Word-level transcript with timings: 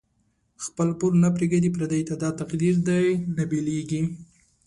خپل 0.65 0.87
پور 0.99 1.11
نه 1.23 1.29
پریږدی 1.35 1.69
پردی 1.75 2.01
ته، 2.07 2.15
دا 2.23 2.29
تقدیر 2.39 2.75
دۍ 2.87 3.07
نه 3.35 3.43
بیلیږی 3.49 4.01